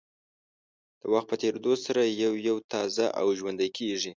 د 1.01 1.03
وخت 1.13 1.27
په 1.29 1.35
تېرېدو 1.41 1.73
سره 1.85 2.01
یو 2.21 2.33
یو 2.47 2.57
تازه 2.71 3.05
او 3.19 3.27
ژوندۍ 3.39 3.69
کېږي. 3.77 4.09